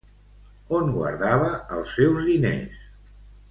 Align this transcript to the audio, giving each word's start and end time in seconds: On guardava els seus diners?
On 0.77 0.89
guardava 0.95 1.51
els 1.77 1.93
seus 1.99 2.25
diners? 2.33 2.83